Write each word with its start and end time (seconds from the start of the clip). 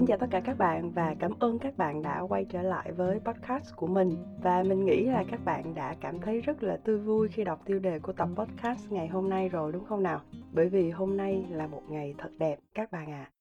Xin 0.00 0.06
chào 0.06 0.18
tất 0.18 0.26
cả 0.30 0.40
các 0.44 0.58
bạn 0.58 0.90
và 0.90 1.14
cảm 1.18 1.32
ơn 1.40 1.58
các 1.58 1.76
bạn 1.76 2.02
đã 2.02 2.20
quay 2.20 2.44
trở 2.44 2.62
lại 2.62 2.92
với 2.92 3.20
podcast 3.24 3.76
của 3.76 3.86
mình. 3.86 4.16
Và 4.42 4.62
mình 4.62 4.84
nghĩ 4.84 5.04
là 5.04 5.24
các 5.30 5.44
bạn 5.44 5.74
đã 5.74 5.94
cảm 6.00 6.20
thấy 6.20 6.40
rất 6.40 6.62
là 6.62 6.76
tươi 6.76 6.98
vui 6.98 7.28
khi 7.28 7.44
đọc 7.44 7.62
tiêu 7.66 7.78
đề 7.78 7.98
của 7.98 8.12
tập 8.12 8.28
podcast 8.36 8.92
ngày 8.92 9.08
hôm 9.08 9.30
nay 9.30 9.48
rồi, 9.48 9.72
đúng 9.72 9.84
không 9.84 10.02
nào? 10.02 10.20
Bởi 10.52 10.68
vì 10.68 10.90
hôm 10.90 11.16
nay 11.16 11.44
là 11.50 11.66
một 11.66 11.82
ngày 11.88 12.14
thật 12.18 12.30
đẹp, 12.38 12.58
các 12.74 12.92
bạn 12.92 13.12
ạ. 13.12 13.30
À. 13.30 13.39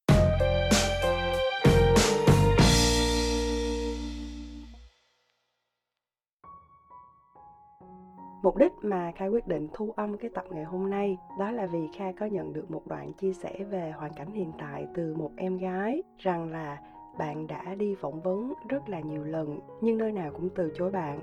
Mục 8.41 8.57
đích 8.57 8.71
mà 8.81 9.11
Kha 9.15 9.25
quyết 9.25 9.47
định 9.47 9.67
thu 9.73 9.93
âm 9.95 10.17
cái 10.17 10.31
tập 10.33 10.45
ngày 10.49 10.63
hôm 10.63 10.89
nay 10.89 11.17
đó 11.39 11.51
là 11.51 11.65
vì 11.65 11.87
Kha 11.97 12.11
có 12.11 12.25
nhận 12.25 12.53
được 12.53 12.71
một 12.71 12.87
đoạn 12.87 13.13
chia 13.13 13.33
sẻ 13.33 13.63
về 13.71 13.91
hoàn 13.91 14.13
cảnh 14.13 14.31
hiện 14.31 14.51
tại 14.57 14.87
từ 14.95 15.15
một 15.15 15.31
em 15.35 15.57
gái 15.57 16.03
rằng 16.17 16.51
là 16.51 16.77
bạn 17.17 17.47
đã 17.47 17.75
đi 17.75 17.95
phỏng 18.01 18.21
vấn 18.21 18.53
rất 18.69 18.89
là 18.89 18.99
nhiều 18.99 19.23
lần 19.23 19.59
nhưng 19.81 19.97
nơi 19.97 20.11
nào 20.11 20.31
cũng 20.33 20.49
từ 20.55 20.71
chối 20.77 20.91
bạn 20.91 21.19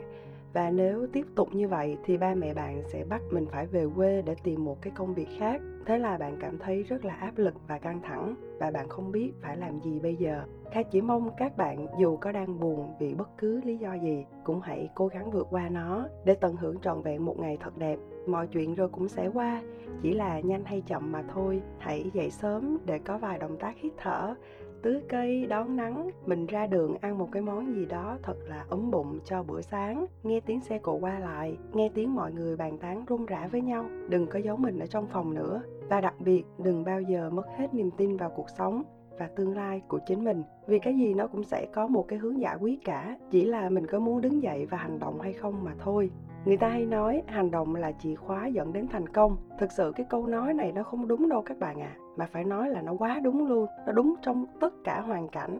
và 0.56 0.70
nếu 0.70 1.06
tiếp 1.12 1.26
tục 1.34 1.54
như 1.54 1.68
vậy 1.68 1.96
thì 2.04 2.16
ba 2.16 2.34
mẹ 2.34 2.54
bạn 2.54 2.82
sẽ 2.86 3.04
bắt 3.04 3.22
mình 3.30 3.46
phải 3.50 3.66
về 3.66 3.86
quê 3.96 4.22
để 4.22 4.34
tìm 4.42 4.64
một 4.64 4.82
cái 4.82 4.92
công 4.96 5.14
việc 5.14 5.28
khác. 5.38 5.60
Thế 5.86 5.98
là 5.98 6.18
bạn 6.18 6.36
cảm 6.40 6.58
thấy 6.58 6.82
rất 6.82 7.04
là 7.04 7.14
áp 7.14 7.32
lực 7.36 7.54
và 7.68 7.78
căng 7.78 8.00
thẳng 8.02 8.34
và 8.58 8.70
bạn 8.70 8.88
không 8.88 9.12
biết 9.12 9.32
phải 9.40 9.56
làm 9.56 9.80
gì 9.80 9.98
bây 9.98 10.16
giờ. 10.16 10.42
Kha 10.72 10.82
chỉ 10.82 11.00
mong 11.00 11.30
các 11.36 11.56
bạn 11.56 11.86
dù 11.98 12.16
có 12.16 12.32
đang 12.32 12.60
buồn 12.60 12.94
vì 13.00 13.14
bất 13.14 13.28
cứ 13.38 13.60
lý 13.64 13.76
do 13.76 13.94
gì, 13.94 14.24
cũng 14.44 14.60
hãy 14.60 14.90
cố 14.94 15.06
gắng 15.06 15.30
vượt 15.30 15.46
qua 15.50 15.68
nó 15.68 16.08
để 16.24 16.34
tận 16.34 16.56
hưởng 16.56 16.80
trọn 16.80 17.02
vẹn 17.02 17.24
một 17.24 17.38
ngày 17.38 17.58
thật 17.60 17.78
đẹp. 17.78 17.98
Mọi 18.26 18.46
chuyện 18.46 18.74
rồi 18.74 18.88
cũng 18.88 19.08
sẽ 19.08 19.28
qua, 19.34 19.62
chỉ 20.02 20.14
là 20.14 20.40
nhanh 20.40 20.64
hay 20.64 20.82
chậm 20.86 21.12
mà 21.12 21.24
thôi. 21.34 21.62
Hãy 21.78 22.10
dậy 22.14 22.30
sớm 22.30 22.78
để 22.86 22.98
có 22.98 23.18
vài 23.18 23.38
động 23.38 23.56
tác 23.56 23.76
hít 23.76 23.92
thở 23.96 24.34
tưới 24.82 25.00
cây 25.08 25.46
đón 25.46 25.76
nắng, 25.76 26.10
mình 26.26 26.46
ra 26.46 26.66
đường 26.66 26.96
ăn 27.00 27.18
một 27.18 27.28
cái 27.32 27.42
món 27.42 27.74
gì 27.74 27.86
đó 27.86 28.18
thật 28.22 28.36
là 28.48 28.64
ấm 28.68 28.90
bụng 28.90 29.18
cho 29.24 29.42
bữa 29.42 29.60
sáng. 29.60 30.06
Nghe 30.22 30.40
tiếng 30.40 30.60
xe 30.60 30.78
cộ 30.78 30.98
qua 30.98 31.18
lại, 31.18 31.56
nghe 31.72 31.90
tiếng 31.94 32.14
mọi 32.14 32.32
người 32.32 32.56
bàn 32.56 32.78
tán 32.78 33.04
run 33.04 33.26
rã 33.26 33.48
với 33.52 33.60
nhau. 33.60 33.84
Đừng 34.08 34.26
có 34.26 34.38
giấu 34.38 34.56
mình 34.56 34.78
ở 34.78 34.86
trong 34.86 35.06
phòng 35.06 35.34
nữa. 35.34 35.62
Và 35.88 36.00
đặc 36.00 36.14
biệt, 36.20 36.44
đừng 36.58 36.84
bao 36.84 37.00
giờ 37.00 37.30
mất 37.30 37.46
hết 37.56 37.74
niềm 37.74 37.90
tin 37.96 38.16
vào 38.16 38.30
cuộc 38.36 38.50
sống 38.58 38.82
và 39.18 39.28
tương 39.36 39.56
lai 39.56 39.82
của 39.88 39.98
chính 40.06 40.24
mình. 40.24 40.42
Vì 40.66 40.78
cái 40.78 40.94
gì 40.94 41.14
nó 41.14 41.26
cũng 41.26 41.44
sẽ 41.44 41.66
có 41.74 41.86
một 41.86 42.08
cái 42.08 42.18
hướng 42.18 42.40
giải 42.40 42.56
quyết 42.60 42.84
cả. 42.84 43.18
Chỉ 43.30 43.44
là 43.44 43.68
mình 43.70 43.86
có 43.86 43.98
muốn 43.98 44.20
đứng 44.20 44.42
dậy 44.42 44.66
và 44.70 44.78
hành 44.78 44.98
động 44.98 45.20
hay 45.20 45.32
không 45.32 45.64
mà 45.64 45.74
thôi 45.78 46.10
người 46.46 46.56
ta 46.56 46.68
hay 46.68 46.86
nói 46.86 47.22
hành 47.26 47.50
động 47.50 47.74
là 47.74 47.92
chìa 47.92 48.14
khóa 48.14 48.46
dẫn 48.46 48.72
đến 48.72 48.86
thành 48.88 49.08
công. 49.08 49.36
Thực 49.58 49.72
sự 49.72 49.92
cái 49.96 50.06
câu 50.10 50.26
nói 50.26 50.54
này 50.54 50.72
nó 50.72 50.82
không 50.82 51.08
đúng 51.08 51.28
đâu 51.28 51.42
các 51.42 51.58
bạn 51.58 51.80
ạ. 51.80 51.96
À, 51.96 51.98
mà 52.16 52.28
phải 52.32 52.44
nói 52.44 52.70
là 52.70 52.82
nó 52.82 52.94
quá 52.98 53.20
đúng 53.20 53.48
luôn. 53.48 53.66
Nó 53.86 53.92
đúng 53.92 54.14
trong 54.22 54.46
tất 54.60 54.74
cả 54.84 55.00
hoàn 55.00 55.28
cảnh. 55.28 55.58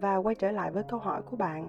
Và 0.00 0.16
quay 0.16 0.34
trở 0.34 0.50
lại 0.50 0.70
với 0.70 0.82
câu 0.82 0.98
hỏi 0.98 1.22
của 1.22 1.36
bạn. 1.36 1.68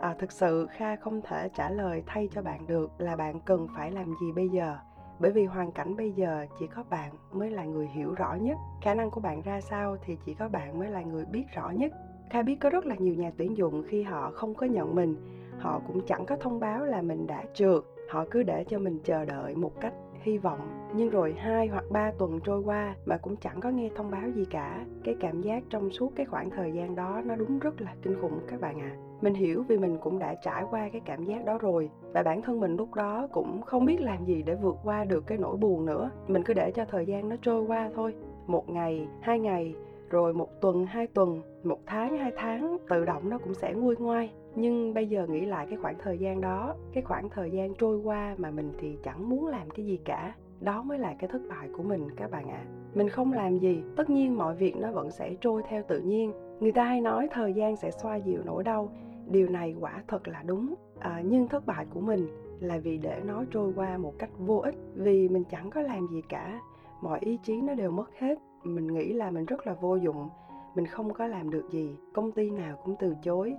À, 0.00 0.14
thực 0.18 0.32
sự 0.32 0.66
kha 0.70 0.96
không 0.96 1.20
thể 1.22 1.48
trả 1.54 1.70
lời 1.70 2.02
thay 2.06 2.28
cho 2.34 2.42
bạn 2.42 2.66
được 2.66 2.90
là 2.98 3.16
bạn 3.16 3.40
cần 3.40 3.68
phải 3.76 3.90
làm 3.90 4.06
gì 4.20 4.32
bây 4.32 4.48
giờ? 4.48 4.76
Bởi 5.18 5.30
vì 5.30 5.44
hoàn 5.44 5.72
cảnh 5.72 5.96
bây 5.96 6.12
giờ 6.12 6.46
chỉ 6.58 6.66
có 6.66 6.84
bạn 6.90 7.12
mới 7.32 7.50
là 7.50 7.64
người 7.64 7.86
hiểu 7.86 8.14
rõ 8.14 8.34
nhất. 8.34 8.56
Khả 8.82 8.94
năng 8.94 9.10
của 9.10 9.20
bạn 9.20 9.42
ra 9.42 9.60
sao 9.60 9.96
thì 10.04 10.16
chỉ 10.26 10.34
có 10.34 10.48
bạn 10.48 10.78
mới 10.78 10.88
là 10.88 11.02
người 11.02 11.24
biết 11.24 11.44
rõ 11.54 11.70
nhất. 11.70 11.92
Kha 12.30 12.42
biết 12.42 12.56
có 12.60 12.70
rất 12.70 12.86
là 12.86 12.94
nhiều 12.98 13.14
nhà 13.14 13.30
tuyển 13.36 13.56
dụng 13.56 13.84
khi 13.88 14.02
họ 14.02 14.30
không 14.34 14.54
có 14.54 14.66
nhận 14.66 14.94
mình 14.94 15.16
họ 15.58 15.80
cũng 15.86 16.00
chẳng 16.06 16.26
có 16.26 16.36
thông 16.36 16.60
báo 16.60 16.84
là 16.84 17.02
mình 17.02 17.26
đã 17.26 17.44
trượt, 17.54 17.82
họ 18.08 18.24
cứ 18.30 18.42
để 18.42 18.64
cho 18.68 18.78
mình 18.78 18.98
chờ 19.04 19.24
đợi 19.24 19.54
một 19.54 19.80
cách 19.80 19.94
hy 20.24 20.38
vọng. 20.38 20.90
Nhưng 20.94 21.10
rồi 21.10 21.34
hai 21.38 21.66
hoặc 21.66 21.84
ba 21.90 22.12
tuần 22.18 22.40
trôi 22.44 22.60
qua 22.60 22.96
mà 23.04 23.16
cũng 23.16 23.36
chẳng 23.36 23.60
có 23.60 23.70
nghe 23.70 23.90
thông 23.96 24.10
báo 24.10 24.30
gì 24.34 24.44
cả. 24.44 24.84
Cái 25.04 25.16
cảm 25.20 25.40
giác 25.40 25.62
trong 25.70 25.90
suốt 25.90 26.12
cái 26.16 26.26
khoảng 26.26 26.50
thời 26.50 26.72
gian 26.72 26.94
đó 26.94 27.20
nó 27.24 27.36
đúng 27.36 27.58
rất 27.58 27.80
là 27.80 27.94
kinh 28.02 28.20
khủng 28.20 28.40
các 28.48 28.60
bạn 28.60 28.80
ạ. 28.80 28.90
À. 28.94 28.96
mình 29.20 29.34
hiểu 29.34 29.64
vì 29.68 29.78
mình 29.78 29.98
cũng 30.02 30.18
đã 30.18 30.34
trải 30.42 30.64
qua 30.70 30.88
cái 30.92 31.00
cảm 31.04 31.24
giác 31.24 31.44
đó 31.44 31.58
rồi, 31.58 31.90
và 32.12 32.22
bản 32.22 32.42
thân 32.42 32.60
mình 32.60 32.76
lúc 32.76 32.94
đó 32.94 33.28
cũng 33.32 33.62
không 33.62 33.84
biết 33.84 34.00
làm 34.00 34.24
gì 34.24 34.42
để 34.42 34.54
vượt 34.54 34.76
qua 34.84 35.04
được 35.04 35.26
cái 35.26 35.38
nỗi 35.38 35.56
buồn 35.56 35.86
nữa. 35.86 36.10
Mình 36.28 36.42
cứ 36.42 36.54
để 36.54 36.72
cho 36.74 36.84
thời 36.84 37.06
gian 37.06 37.28
nó 37.28 37.36
trôi 37.42 37.62
qua 37.62 37.90
thôi. 37.94 38.14
Một 38.46 38.68
ngày, 38.70 39.08
hai 39.20 39.38
ngày 39.38 39.74
rồi 40.10 40.34
một 40.34 40.60
tuần 40.60 40.86
hai 40.86 41.06
tuần 41.06 41.42
một 41.64 41.78
tháng 41.86 42.18
hai 42.18 42.32
tháng 42.36 42.78
tự 42.88 43.04
động 43.04 43.30
nó 43.30 43.38
cũng 43.38 43.54
sẽ 43.54 43.74
nguôi 43.74 43.96
ngoai. 43.96 44.30
Nhưng 44.56 44.94
bây 44.94 45.08
giờ 45.08 45.26
nghĩ 45.26 45.40
lại 45.40 45.66
cái 45.70 45.78
khoảng 45.82 45.96
thời 45.98 46.18
gian 46.18 46.40
đó 46.40 46.74
cái 46.92 47.02
khoảng 47.02 47.28
thời 47.28 47.50
gian 47.50 47.74
trôi 47.74 47.98
qua 47.98 48.34
mà 48.38 48.50
mình 48.50 48.72
thì 48.78 48.98
chẳng 49.02 49.28
muốn 49.28 49.46
làm 49.46 49.70
cái 49.70 49.86
gì 49.86 49.98
cả. 50.04 50.34
Đó 50.60 50.82
mới 50.82 50.98
là 50.98 51.14
cái 51.18 51.28
thất 51.28 51.42
bại 51.48 51.68
của 51.76 51.82
mình 51.82 52.08
các 52.16 52.30
bạn 52.30 52.48
ạ. 52.48 52.64
À. 52.64 52.70
mình 52.94 53.08
không 53.08 53.32
làm 53.32 53.58
gì 53.58 53.82
tất 53.96 54.10
nhiên 54.10 54.36
mọi 54.36 54.54
việc 54.54 54.76
nó 54.76 54.92
vẫn 54.92 55.10
sẽ 55.10 55.34
trôi 55.40 55.62
theo 55.68 55.82
tự 55.88 56.00
nhiên. 56.00 56.32
Người 56.60 56.72
ta 56.72 56.84
hay 56.84 57.00
nói 57.00 57.28
thời 57.32 57.52
gian 57.52 57.76
sẽ 57.76 57.90
xoa 57.90 58.16
dịu 58.16 58.40
nỗi 58.44 58.64
đau. 58.64 58.92
Điều 59.26 59.48
này 59.48 59.74
quả 59.80 60.02
thật 60.08 60.28
là 60.28 60.42
đúng. 60.46 60.74
À, 60.98 61.22
nhưng 61.24 61.48
thất 61.48 61.66
bại 61.66 61.86
của 61.94 62.00
mình 62.00 62.26
là 62.60 62.78
vì 62.78 62.98
để 62.98 63.22
nó 63.26 63.44
trôi 63.50 63.72
qua 63.76 63.98
một 63.98 64.12
cách 64.18 64.30
vô 64.38 64.58
ích 64.58 64.74
vì 64.94 65.28
mình 65.28 65.44
chẳng 65.50 65.70
có 65.70 65.80
làm 65.80 66.06
gì 66.06 66.22
cả. 66.28 66.60
Mọi 67.00 67.18
ý 67.22 67.38
chí 67.42 67.60
nó 67.60 67.74
đều 67.74 67.90
mất 67.90 68.10
hết 68.18 68.38
mình 68.64 68.86
nghĩ 68.86 69.12
là 69.12 69.30
mình 69.30 69.44
rất 69.44 69.66
là 69.66 69.74
vô 69.80 69.96
dụng, 69.96 70.28
mình 70.74 70.86
không 70.86 71.14
có 71.14 71.26
làm 71.26 71.50
được 71.50 71.70
gì, 71.70 71.96
công 72.12 72.32
ty 72.32 72.50
nào 72.50 72.76
cũng 72.84 72.94
từ 72.98 73.14
chối. 73.22 73.54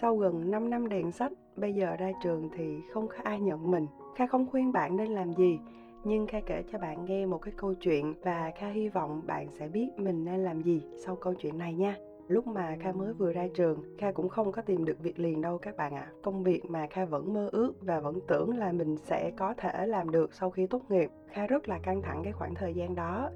Sau 0.00 0.16
gần 0.16 0.50
5 0.50 0.70
năm 0.70 0.88
đèn 0.88 1.12
sách, 1.12 1.32
bây 1.56 1.74
giờ 1.74 1.96
ra 1.96 2.12
trường 2.22 2.48
thì 2.56 2.80
không 2.92 3.08
có 3.08 3.14
ai 3.22 3.40
nhận 3.40 3.70
mình. 3.70 3.86
Kha 4.16 4.26
không 4.26 4.46
khuyên 4.50 4.72
bạn 4.72 4.96
nên 4.96 5.08
làm 5.08 5.32
gì, 5.32 5.58
nhưng 6.04 6.26
kha 6.26 6.40
kể 6.46 6.62
cho 6.72 6.78
bạn 6.78 7.04
nghe 7.04 7.26
một 7.26 7.38
cái 7.38 7.54
câu 7.56 7.74
chuyện 7.74 8.14
và 8.22 8.52
kha 8.58 8.68
hy 8.68 8.88
vọng 8.88 9.22
bạn 9.26 9.48
sẽ 9.58 9.68
biết 9.68 9.88
mình 9.96 10.24
nên 10.24 10.44
làm 10.44 10.62
gì 10.62 10.82
sau 11.04 11.16
câu 11.16 11.34
chuyện 11.34 11.58
này 11.58 11.74
nha. 11.74 11.96
Lúc 12.28 12.46
mà 12.46 12.76
kha 12.80 12.92
mới 12.92 13.12
vừa 13.12 13.32
ra 13.32 13.48
trường, 13.54 13.82
kha 13.98 14.12
cũng 14.12 14.28
không 14.28 14.52
có 14.52 14.62
tìm 14.62 14.84
được 14.84 15.02
việc 15.02 15.18
liền 15.18 15.40
đâu 15.40 15.58
các 15.58 15.76
bạn 15.76 15.94
ạ. 15.94 16.00
À. 16.00 16.12
công 16.22 16.42
việc 16.42 16.70
mà 16.70 16.86
kha 16.90 17.04
vẫn 17.04 17.34
mơ 17.34 17.48
ước 17.52 17.72
và 17.80 18.00
vẫn 18.00 18.18
tưởng 18.28 18.58
là 18.58 18.72
mình 18.72 18.96
sẽ 18.96 19.30
có 19.36 19.54
thể 19.56 19.86
làm 19.86 20.10
được 20.10 20.34
sau 20.34 20.50
khi 20.50 20.66
tốt 20.66 20.82
nghiệp, 20.88 21.10
kha 21.32 21.46
rất 21.46 21.68
là 21.68 21.78
căng 21.78 22.02
thẳng 22.02 22.20
cái 22.24 22.32
khoảng 22.32 22.54
thời 22.54 22.74
gian 22.74 22.94
đó 22.94 23.30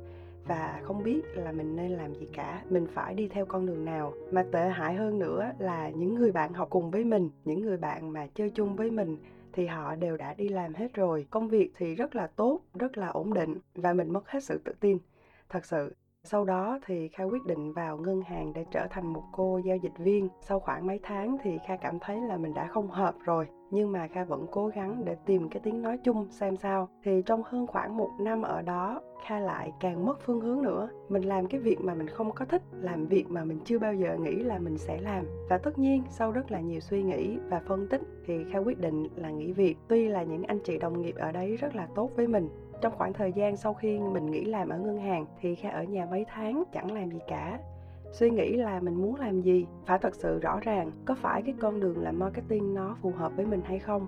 và 0.47 0.80
không 0.84 1.03
biết 1.03 1.22
là 1.34 1.53
mình 1.53 1.76
nên 1.76 1.91
làm 1.91 2.14
gì 2.14 2.28
cả, 2.32 2.62
mình 2.70 2.86
phải 2.94 3.14
đi 3.14 3.28
theo 3.28 3.47
con 3.47 3.66
đường 3.66 3.84
nào. 3.84 4.12
Mà 4.30 4.44
tệ 4.53 4.69
hại 4.69 4.94
hơn 4.94 5.19
nữa 5.19 5.53
là 5.58 5.91
những 5.91 6.14
người 6.14 6.32
bạn 6.32 6.53
học 6.53 6.70
cùng 6.70 6.91
với 6.91 7.04
mình, 7.04 7.30
những 7.44 7.60
người 7.60 7.76
bạn 7.76 8.12
mà 8.12 8.26
chơi 8.34 8.50
chung 8.50 8.76
với 8.76 8.91
mình 8.91 9.16
thì 9.53 9.66
họ 9.66 9.94
đều 9.94 10.16
đã 10.16 10.34
đi 10.34 10.48
làm 10.48 10.75
hết 10.75 10.94
rồi. 10.94 11.26
Công 11.30 11.48
việc 11.48 11.72
thì 11.76 11.94
rất 11.94 12.14
là 12.14 12.26
tốt, 12.26 12.60
rất 12.75 12.98
là 12.98 13.08
ổn 13.08 13.34
định 13.34 13.58
và 13.75 13.92
mình 13.92 14.12
mất 14.12 14.28
hết 14.28 14.44
sự 14.44 14.60
tự 14.64 14.72
tin. 14.80 14.98
Thật 15.48 15.64
sự 15.64 15.94
sau 16.25 16.44
đó 16.44 16.78
thì 16.87 17.09
Kha 17.09 17.25
quyết 17.25 17.44
định 17.44 17.72
vào 17.72 17.97
ngân 17.97 18.22
hàng 18.22 18.53
để 18.53 18.65
trở 18.71 18.87
thành 18.91 19.12
một 19.12 19.22
cô 19.33 19.60
giao 19.65 19.77
dịch 19.77 19.99
viên. 19.99 20.28
Sau 20.41 20.60
khoảng 20.60 20.87
mấy 20.87 21.00
tháng 21.03 21.37
thì 21.43 21.59
Kha 21.66 21.77
cảm 21.77 21.99
thấy 21.99 22.21
là 22.21 22.37
mình 22.37 22.55
đã 22.55 22.66
không 22.66 22.88
hợp 22.88 23.15
rồi. 23.25 23.47
Nhưng 23.71 23.93
mà 23.93 24.09
Kha 24.09 24.25
vẫn 24.25 24.47
cố 24.50 24.66
gắng 24.66 25.05
để 25.05 25.16
tìm 25.27 25.49
cái 25.49 25.60
tiếng 25.65 25.83
nói 25.83 25.99
chung 26.05 26.27
xem 26.31 26.56
sao. 26.56 26.88
Thì 27.05 27.22
trong 27.27 27.43
hơn 27.44 27.66
khoảng 27.66 27.97
một 27.97 28.10
năm 28.21 28.43
ở 28.43 28.62
đó, 28.62 29.00
Kha 29.27 29.41
lại 29.41 29.72
càng 29.81 30.06
mất 30.06 30.21
phương 30.21 30.41
hướng 30.41 30.62
nữa. 30.62 30.88
Mình 31.09 31.22
làm 31.22 31.47
cái 31.47 31.60
việc 31.60 31.81
mà 31.81 31.94
mình 31.94 32.09
không 32.09 32.33
có 32.33 32.44
thích, 32.44 32.62
làm 32.72 33.06
việc 33.06 33.31
mà 33.31 33.44
mình 33.44 33.59
chưa 33.65 33.78
bao 33.78 33.94
giờ 33.94 34.16
nghĩ 34.21 34.34
là 34.34 34.59
mình 34.59 34.78
sẽ 34.78 35.00
làm. 35.00 35.25
Và 35.50 35.59
tất 35.59 35.78
nhiên 35.78 36.03
sau 36.09 36.33
rất 36.33 36.50
là 36.50 36.60
nhiều 36.60 36.81
suy 36.81 37.03
nghĩ 37.03 37.39
và 37.49 37.60
phân 37.66 37.89
tích 37.89 38.00
thì 38.27 38.44
Kha 38.53 38.59
quyết 38.59 38.78
định 38.78 39.09
là 39.16 39.31
nghỉ 39.31 39.53
việc. 39.53 39.77
Tuy 39.89 40.09
là 40.09 40.22
những 40.22 40.43
anh 40.43 40.59
chị 40.65 40.78
đồng 40.78 41.03
nghiệp 41.03 41.15
ở 41.16 41.33
đấy 41.33 41.56
rất 41.56 41.77
là 41.77 41.89
tốt 41.94 42.10
với 42.16 42.27
mình 42.27 42.49
trong 42.82 42.93
khoảng 42.97 43.12
thời 43.12 43.32
gian 43.32 43.56
sau 43.56 43.75
khi 43.75 43.98
mình 43.98 44.26
nghỉ 44.26 44.44
làm 44.44 44.69
ở 44.69 44.78
ngân 44.78 44.98
hàng 44.98 45.26
thì 45.41 45.54
kha 45.54 45.70
ở 45.70 45.82
nhà 45.82 46.06
mấy 46.10 46.25
tháng 46.28 46.65
chẳng 46.72 46.93
làm 46.93 47.10
gì 47.10 47.19
cả. 47.28 47.59
Suy 48.12 48.31
nghĩ 48.31 48.56
là 48.56 48.81
mình 48.81 48.94
muốn 48.94 49.15
làm 49.16 49.41
gì? 49.41 49.66
Phải 49.87 49.98
thật 49.98 50.15
sự 50.15 50.38
rõ 50.38 50.60
ràng 50.62 50.91
có 51.04 51.15
phải 51.15 51.42
cái 51.42 51.54
con 51.60 51.81
đường 51.81 52.03
làm 52.03 52.19
marketing 52.19 52.75
nó 52.75 52.97
phù 53.03 53.10
hợp 53.10 53.32
với 53.37 53.47
mình 53.47 53.60
hay 53.65 53.78
không? 53.78 54.06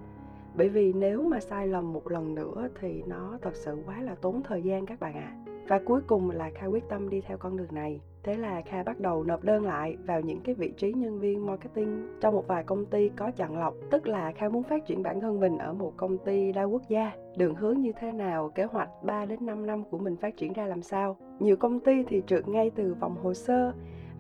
Bởi 0.57 0.69
vì 0.69 0.93
nếu 0.93 1.23
mà 1.23 1.41
sai 1.41 1.67
lầm 1.67 1.93
một 1.93 2.11
lần 2.11 2.35
nữa 2.35 2.69
thì 2.81 3.03
nó 3.07 3.39
thật 3.43 3.57
sự 3.57 3.79
quá 3.87 4.01
là 4.03 4.15
tốn 4.15 4.43
thời 4.43 4.63
gian 4.63 4.87
các 4.87 5.01
bạn 5.01 5.15
ạ. 5.15 5.33
À. 5.33 5.45
và 5.69 5.81
cuối 5.85 6.01
cùng 6.07 6.31
là 6.31 6.51
kha 6.55 6.67
quyết 6.67 6.89
tâm 6.89 7.11
đi 7.11 7.21
theo 7.21 7.37
con 7.37 7.57
đường 7.57 7.75
này 7.75 8.01
thế 8.25 8.35
là 8.35 8.63
kha 8.63 8.83
bắt 8.83 9.01
đầu 9.01 9.25
nộp 9.25 9.45
đơn 9.45 9.65
lại 9.65 9.97
vào 10.07 10.21
những 10.21 10.41
cái 10.41 10.55
vị 10.55 10.73
trí 10.77 10.93
nhân 10.93 11.21
viên 11.21 11.47
marketing 11.47 12.09
trong 12.21 12.35
một 12.35 12.47
vài 12.47 12.65
công 12.65 12.87
ty 12.87 13.09
có 13.17 13.31
chọn 13.31 13.59
lọc. 13.59 13.75
Tức 13.91 14.07
là 14.07 14.33
kha 14.33 14.49
muốn 14.49 14.63
phát 14.63 14.87
triển 14.87 15.03
bản 15.03 15.21
thân 15.21 15.41
mình 15.41 15.59
ở 15.59 15.73
một 15.73 15.93
công 15.97 16.19
ty 16.19 16.53
đa 16.53 16.63
quốc 16.63 16.83
gia. 16.89 17.13
Đường 17.37 17.55
hướng 17.55 17.81
như 17.81 17.93
thế 18.01 18.13
nào, 18.13 18.51
kế 18.55 18.65
hoạch 18.65 18.89
3 19.03 19.27
đến 19.27 19.47
5 19.47 19.67
năm 19.67 19.85
của 19.91 19.99
mình 19.99 20.17
phát 20.17 20.37
triển 20.37 20.53
ra 20.53 20.67
làm 20.67 20.83
sao? 20.83 21.17
Nhiều 21.39 21.57
công 21.57 21.81
ty 21.81 22.05
thì 22.09 22.23
trượt 22.27 22.49
ngay 22.49 22.71
từ 22.71 22.95
vòng 23.01 23.17
hồ 23.23 23.35
sơ 23.35 23.73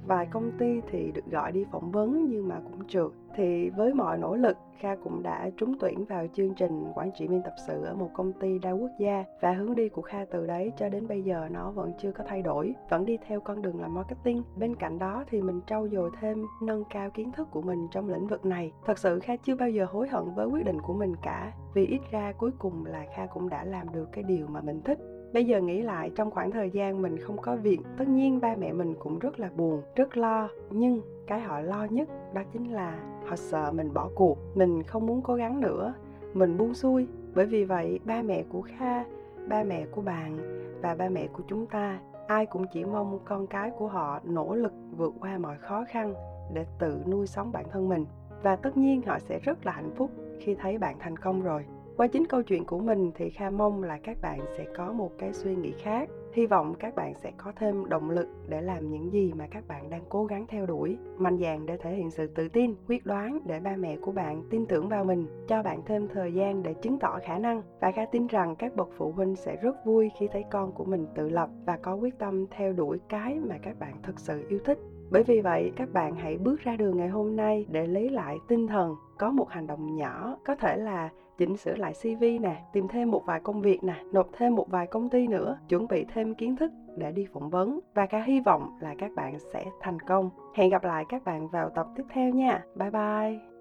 vài 0.07 0.27
công 0.27 0.51
ty 0.59 0.81
thì 0.91 1.13
được 1.13 1.27
gọi 1.31 1.53
đi 1.53 1.65
phỏng 1.73 1.91
vấn 1.91 2.27
nhưng 2.29 2.49
mà 2.49 2.61
cũng 2.65 2.87
trượt. 2.89 3.11
Thì 3.37 3.71
với 3.71 3.95
mọi 3.95 4.19
nỗ 4.19 4.37
lực, 4.37 4.57
Kha 4.79 4.97
cũng 4.97 5.23
đã 5.23 5.51
trúng 5.57 5.79
tuyển 5.81 6.05
vào 6.05 6.27
chương 6.35 6.55
trình 6.55 6.85
quản 6.95 7.11
trị 7.13 7.27
viên 7.27 7.43
tập 7.43 7.55
sự 7.67 7.85
ở 7.85 7.95
một 7.95 8.11
công 8.15 8.33
ty 8.33 8.59
đa 8.59 8.71
quốc 8.71 8.91
gia. 8.99 9.25
Và 9.41 9.53
hướng 9.53 9.75
đi 9.75 9.89
của 9.89 10.03
Kha 10.03 10.25
từ 10.31 10.47
đấy 10.47 10.73
cho 10.77 10.89
đến 10.89 11.09
bây 11.09 11.23
giờ 11.23 11.49
nó 11.51 11.71
vẫn 11.71 11.93
chưa 11.99 12.13
có 12.13 12.25
thay 12.27 12.43
đổi, 12.43 12.75
vẫn 12.91 13.05
đi 13.05 13.19
theo 13.27 13.41
con 13.41 13.63
đường 13.63 13.81
làm 13.81 13.95
marketing. 13.95 14.43
Bên 14.57 14.75
cạnh 14.75 14.99
đó 14.99 15.25
thì 15.31 15.43
mình 15.43 15.61
trau 15.67 15.89
dồi 15.89 16.11
thêm, 16.21 16.47
nâng 16.63 16.85
cao 16.91 17.11
kiến 17.11 17.33
thức 17.33 17.49
của 17.51 17.63
mình 17.63 17.89
trong 17.91 18.09
lĩnh 18.09 18.27
vực 18.27 18.47
này. 18.47 18.73
Thật 18.85 18.99
sự 18.99 19.21
Kha 19.21 19.37
chưa 19.37 19.57
bao 19.57 19.71
giờ 19.71 19.87
hối 19.91 20.09
hận 20.09 20.25
với 20.35 20.47
quyết 20.47 20.65
định 20.65 20.81
của 20.81 20.95
mình 20.95 21.15
cả, 21.23 21.53
vì 21.75 21.87
ít 21.87 22.01
ra 22.11 22.33
cuối 22.39 22.51
cùng 22.59 22.87
là 22.87 23.05
Kha 23.17 23.27
cũng 23.27 23.49
đã 23.49 23.65
làm 23.65 23.93
được 23.93 24.09
cái 24.13 24.25
điều 24.25 24.47
mà 24.47 24.61
mình 24.61 24.81
thích 24.85 24.99
bây 25.35 25.45
giờ 25.45 25.61
nghĩ 25.61 25.83
lại, 25.83 26.11
trong 26.15 26.31
khoảng 26.31 26.51
thời 26.51 26.71
gian 26.71 27.03
mình 27.03 27.19
không 27.19 27.37
có 27.39 27.57
việc, 27.57 27.81
tất 27.99 28.09
nhiên 28.09 28.41
ba 28.41 28.55
mẹ 28.59 28.73
mình 28.73 28.95
cũng 28.99 29.19
rất 29.19 29.41
là 29.41 29.51
buồn, 29.57 29.83
rất 29.97 30.17
lo. 30.17 30.49
Nhưng 30.71 31.01
cái 31.27 31.41
họ 31.41 31.61
lo 31.61 31.87
nhất 31.91 32.09
đó 32.35 32.43
chính 32.53 32.73
là 32.73 32.99
họ 33.27 33.37
sợ 33.37 33.73
mình 33.73 33.95
bỏ 33.95 34.11
cuộc, 34.15 34.39
mình 34.55 34.83
không 34.83 35.07
muốn 35.07 35.23
cố 35.23 35.35
gắng 35.35 35.61
nữa, 35.61 35.95
mình 36.35 36.57
buông 36.59 36.75
xuôi. 36.75 37.07
Bởi 37.35 37.47
vì 37.47 37.65
vậy, 37.65 38.01
ba 38.05 38.23
mẹ 38.23 38.45
của 38.49 38.63
kha, 38.63 39.05
ba 39.49 39.65
mẹ 39.65 39.87
của 39.87 40.01
bạn 40.01 40.39
và 40.83 40.95
ba 40.95 41.09
mẹ 41.09 41.27
của 41.27 41.43
chúng 41.49 41.67
ta, 41.67 41.99
ai 42.27 42.47
cũng 42.47 42.67
chỉ 42.73 42.85
mong 42.85 43.19
con 43.25 43.47
cái 43.47 43.71
của 43.79 43.89
họ 43.89 44.21
nỗ 44.25 44.55
lực 44.55 44.73
vượt 44.97 45.15
qua 45.21 45.39
mọi 45.39 45.57
khó 45.59 45.85
khăn 45.89 46.15
để 46.55 46.67
tự 46.79 46.99
nuôi 47.07 47.27
sống 47.27 47.53
bản 47.53 47.65
thân 47.71 47.89
mình. 47.89 48.07
Và 48.43 48.57
tất 48.57 48.77
nhiên 48.77 49.03
họ 49.03 49.19
sẽ 49.19 49.39
rất 49.39 49.67
là 49.67 49.73
hạnh 49.73 49.91
phúc 49.97 50.11
khi 50.41 50.55
thấy 50.55 50.79
bạn 50.79 50.97
thành 50.99 51.17
công 51.17 51.43
rồi 51.43 51.65
qua 51.97 52.07
chính 52.07 52.27
câu 52.27 52.43
chuyện 52.43 52.65
của 52.65 52.79
mình 52.79 53.11
thì 53.15 53.31
kha 53.31 53.51
mong 53.51 53.83
là 53.83 53.99
các 54.03 54.17
bạn 54.23 54.41
sẽ 54.57 54.65
có 54.77 54.93
một 54.93 55.11
cái 55.19 55.33
suy 55.33 55.57
nghĩ 55.57 55.73
khác. 55.83 56.09
Hy 56.33 56.47
vọng 56.47 56.75
các 56.79 56.95
bạn 56.95 57.15
sẽ 57.15 57.33
có 57.37 57.53
thêm 57.57 57.89
động 57.89 58.11
lực 58.11 58.29
để 58.49 58.61
làm 58.61 58.91
những 58.91 59.13
gì 59.13 59.33
mà 59.37 59.47
các 59.51 59.69
bạn 59.69 59.91
đang 59.91 60.03
cố 60.09 60.25
gắng 60.25 60.47
theo 60.49 60.67
đuổi, 60.67 60.99
mạnh 61.19 61.39
dạn 61.39 61.67
để 61.67 61.77
thể 61.77 61.95
hiện 61.95 62.11
sự 62.11 62.27
tự 62.27 62.49
tin, 62.49 62.75
quyết 62.89 63.07
đoán 63.07 63.39
để 63.47 63.61
ba 63.61 63.77
mẹ 63.77 63.97
của 63.97 64.13
bạn 64.13 64.43
tin 64.51 64.67
tưởng 64.67 64.89
vào 64.89 65.05
mình, 65.05 65.27
cho 65.49 65.63
bạn 65.63 65.83
thêm 65.87 66.09
thời 66.09 66.33
gian 66.33 66.63
để 66.63 66.75
chứng 66.75 66.99
tỏ 66.99 67.19
khả 67.27 67.39
năng. 67.39 67.63
Và 67.81 67.93
kha 67.93 68.05
tin 68.05 68.27
rằng 68.27 68.57
các 68.57 68.77
bậc 68.77 68.89
phụ 68.97 69.13
huynh 69.13 69.37
sẽ 69.37 69.57
rất 69.57 69.77
vui 69.85 70.11
khi 70.19 70.29
thấy 70.33 70.45
con 70.51 70.73
của 70.73 70.85
mình 70.85 71.07
tự 71.15 71.29
lập 71.29 71.49
và 71.67 71.77
có 71.77 71.95
quyết 71.95 72.19
tâm 72.19 72.47
theo 72.51 72.73
đuổi 72.73 72.99
cái 73.09 73.41
mà 73.49 73.59
các 73.63 73.79
bạn 73.79 73.95
thực 74.03 74.21
sự 74.21 74.45
yêu 74.49 74.59
thích. 74.65 74.79
Bởi 75.11 75.23
vì 75.23 75.41
vậy, 75.41 75.73
các 75.77 75.93
bạn 75.93 76.15
hãy 76.15 76.39
bước 76.39 76.61
ra 76.61 76.77
đường 76.77 76.97
ngày 76.97 77.09
hôm 77.09 77.37
nay 77.37 77.67
để 77.69 77.87
lấy 77.87 78.09
lại 78.09 78.37
tinh 78.49 78.67
thần 78.67 78.95
có 79.19 79.31
một 79.31 79.49
hành 79.49 79.67
động 79.67 79.97
nhỏ, 79.97 80.37
có 80.45 80.55
thể 80.55 80.77
là 80.77 81.09
chỉnh 81.39 81.57
sửa 81.57 81.75
lại 81.75 81.93
cv 82.03 82.25
nè, 82.41 82.65
tìm 82.73 82.89
thêm 82.89 83.11
một 83.11 83.23
vài 83.27 83.41
công 83.41 83.61
việc 83.61 83.85
nè, 83.85 83.95
nộp 84.13 84.29
thêm 84.33 84.55
một 84.55 84.67
vài 84.71 84.87
công 84.87 85.09
ty 85.09 85.27
nữa, 85.27 85.59
chuẩn 85.69 85.89
bị 85.89 86.07
thêm 86.15 86.35
kiến 86.35 86.57
thức 86.57 86.73
để 86.97 87.13
đi 87.13 87.27
phỏng 87.33 87.51
vấn. 87.51 87.81
Và 87.95 88.07
cả 88.07 88.23
hy 88.23 88.41
vọng 88.41 88.79
là 88.81 88.95
các 88.99 89.11
bạn 89.17 89.39
sẽ 89.53 89.65
thành 89.81 90.01
công. 90.01 90.31
Hẹn 90.55 90.71
gặp 90.71 90.85
lại 90.85 91.05
các 91.09 91.25
bạn 91.25 91.49
vào 91.49 91.71
tập 91.71 91.87
tiếp 91.97 92.05
theo 92.09 92.31
nha. 92.31 92.65
Bye 92.77 92.91
bye. 92.91 93.54